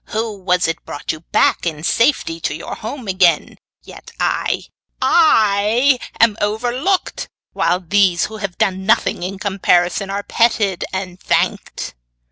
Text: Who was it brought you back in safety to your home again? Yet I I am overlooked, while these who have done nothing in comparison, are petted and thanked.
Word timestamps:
Who 0.05 0.35
was 0.39 0.67
it 0.67 0.83
brought 0.83 1.11
you 1.11 1.19
back 1.19 1.67
in 1.67 1.83
safety 1.83 2.39
to 2.39 2.55
your 2.55 2.73
home 2.73 3.07
again? 3.07 3.59
Yet 3.83 4.09
I 4.19 4.63
I 4.99 5.99
am 6.19 6.37
overlooked, 6.41 7.29
while 7.53 7.79
these 7.79 8.25
who 8.25 8.37
have 8.37 8.57
done 8.57 8.83
nothing 8.87 9.21
in 9.21 9.37
comparison, 9.37 10.09
are 10.09 10.23
petted 10.23 10.85
and 10.91 11.19
thanked. 11.19 11.93